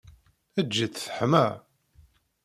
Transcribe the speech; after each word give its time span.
Ddj-it 0.55 0.95
teḥma. 1.05 1.45